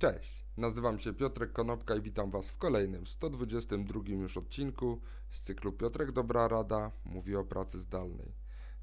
[0.00, 5.72] Cześć, nazywam się Piotrek Konopka i witam Was w kolejnym 122 już odcinku z cyklu
[5.72, 8.32] Piotrek Dobra Rada mówi o pracy zdalnej.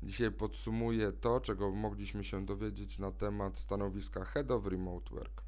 [0.03, 5.43] Dzisiaj podsumuję to, czego mogliśmy się dowiedzieć na temat stanowiska Head of Remote Work.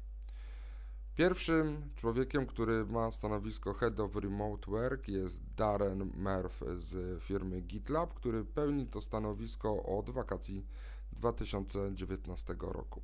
[1.16, 8.14] Pierwszym człowiekiem, który ma stanowisko Head of Remote Work jest Darren Murphy z firmy GitLab,
[8.14, 10.66] który pełni to stanowisko od wakacji
[11.12, 13.02] 2019 roku.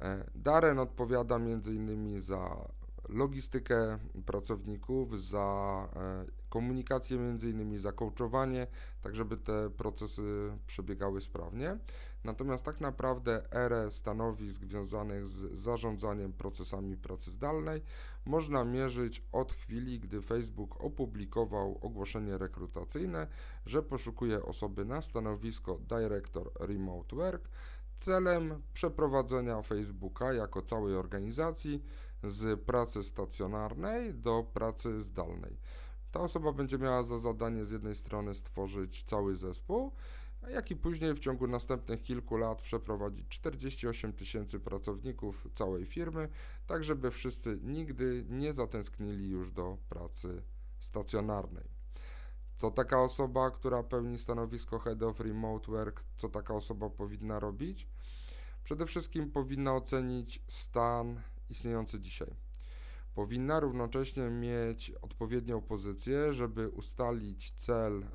[0.00, 2.20] E, Darren odpowiada m.in.
[2.20, 2.68] za
[3.08, 8.66] logistykę pracowników, za e, komunikację między innymi, za coachowanie,
[9.02, 11.78] tak żeby te procesy przebiegały sprawnie.
[12.24, 17.82] Natomiast tak naprawdę erę stanowisk związanych z zarządzaniem procesami pracy zdalnej
[18.24, 23.26] można mierzyć od chwili, gdy Facebook opublikował ogłoszenie rekrutacyjne,
[23.66, 27.48] że poszukuje osoby na stanowisko Director Remote Work
[28.00, 31.82] celem przeprowadzenia Facebooka jako całej organizacji
[32.22, 35.56] z pracy stacjonarnej do pracy zdalnej.
[36.12, 39.92] Ta osoba będzie miała za zadanie z jednej strony stworzyć cały zespół,
[40.48, 46.28] jak i później w ciągu następnych kilku lat przeprowadzić 48 tysięcy pracowników całej firmy,
[46.66, 50.42] tak żeby wszyscy nigdy nie zatęsknili już do pracy
[50.78, 51.79] stacjonarnej.
[52.60, 57.88] Co taka osoba, która pełni stanowisko Head of Remote Work, co taka osoba powinna robić?
[58.64, 62.34] Przede wszystkim powinna ocenić stan istniejący dzisiaj.
[63.14, 68.06] Powinna równocześnie mieć odpowiednią pozycję, żeby ustalić cel e,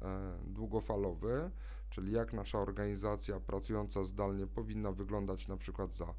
[0.47, 1.51] długofalowy,
[1.89, 6.13] czyli jak nasza organizacja pracująca zdalnie powinna wyglądać na przykład za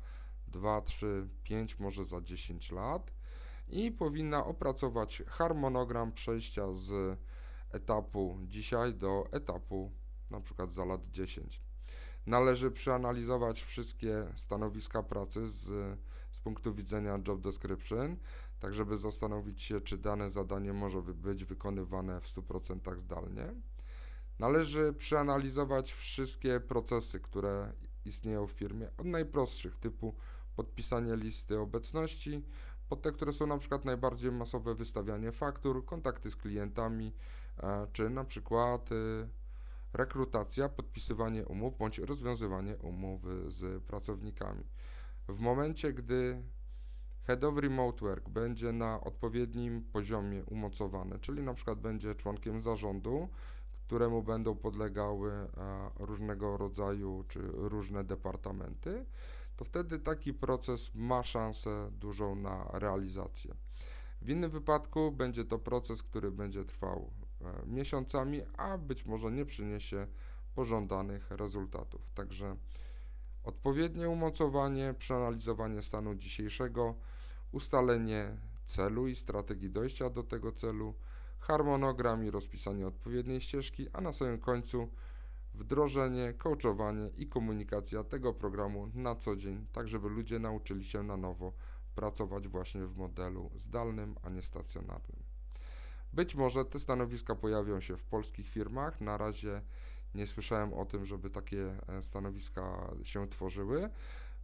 [0.49, 3.11] 2, 3, 5, może za 10 lat
[3.69, 7.19] i powinna opracować harmonogram przejścia z
[7.73, 9.93] etapu dzisiaj do etapu
[10.31, 11.61] na przykład za lat 10.
[12.27, 15.65] Należy przeanalizować wszystkie stanowiska pracy z,
[16.31, 18.17] z punktu widzenia job description,
[18.61, 23.55] tak żeby zastanowić się, czy dane zadanie może być wykonywane w 100% zdalnie.
[24.39, 27.73] Należy przeanalizować wszystkie procesy, które
[28.05, 30.15] istnieją w firmie, od najprostszych typu
[30.57, 32.43] podpisanie listy obecności,
[32.89, 37.13] po te, które są na przykład najbardziej masowe wystawianie faktur, kontakty z klientami,
[37.59, 39.29] e, czy na przykład y,
[39.93, 44.65] rekrutacja, podpisywanie umów bądź rozwiązywanie umów z pracownikami.
[45.29, 46.43] W momencie, gdy
[47.27, 53.29] Head of Remote Work będzie na odpowiednim poziomie umocowany, czyli na przykład będzie członkiem zarządu,
[53.87, 55.49] któremu będą podlegały e,
[55.99, 59.07] różnego rodzaju czy różne departamenty,
[59.57, 63.55] to wtedy taki proces ma szansę dużą na realizację.
[64.23, 69.45] W innym wypadku będzie to proces, który będzie trwał e, miesiącami, a być może nie
[69.45, 70.07] przyniesie
[70.55, 72.11] pożądanych rezultatów.
[72.15, 72.57] Także
[73.45, 76.95] odpowiednie umocowanie, przeanalizowanie stanu dzisiejszego,
[77.53, 78.37] ustalenie
[78.67, 80.95] celu i strategii dojścia do tego celu,
[81.39, 84.89] harmonogram i rozpisanie odpowiedniej ścieżki, a na samym końcu
[85.57, 91.17] wdrożenie, coachowanie i komunikacja tego programu na co dzień, tak żeby ludzie nauczyli się na
[91.17, 91.53] nowo
[91.95, 95.23] pracować właśnie w modelu zdalnym, a nie stacjonarnym.
[96.13, 99.01] Być może te stanowiska pojawią się w polskich firmach.
[99.01, 99.63] Na razie
[100.15, 103.91] nie słyszałem o tym, żeby takie e, stanowiska się tworzyły.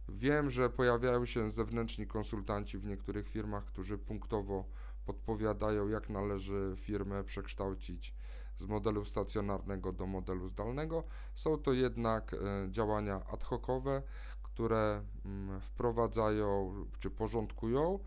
[0.09, 4.65] Wiem, że pojawiają się zewnętrzni konsultanci w niektórych firmach, którzy punktowo
[5.05, 8.15] podpowiadają, jak należy firmę przekształcić
[8.59, 11.03] z modelu stacjonarnego do modelu zdalnego.
[11.35, 12.37] Są to jednak e,
[12.71, 14.01] działania ad hocowe,
[14.43, 17.99] które mm, wprowadzają czy porządkują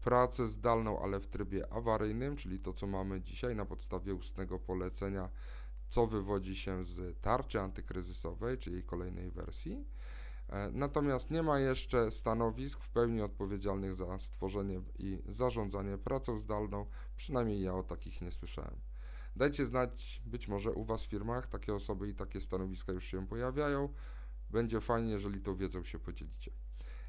[0.00, 5.28] pracę zdalną, ale w trybie awaryjnym, czyli to, co mamy dzisiaj na podstawie ustnego polecenia,
[5.88, 9.84] co wywodzi się z tarczy antykryzysowej, czyli kolejnej wersji.
[10.48, 16.86] E, natomiast nie ma jeszcze stanowisk w pełni odpowiedzialnych za stworzenie i zarządzanie pracą zdalną,
[17.16, 18.93] przynajmniej ja o takich nie słyszałem.
[19.36, 23.26] Dajcie znać, być może u Was w firmach takie osoby i takie stanowiska już się
[23.26, 23.88] pojawiają.
[24.50, 26.50] Będzie fajnie, jeżeli tą wiedzą się podzielicie.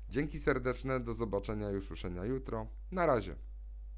[0.09, 2.67] Dzięki serdeczne, do zobaczenia i usłyszenia jutro.
[2.91, 3.35] Na razie.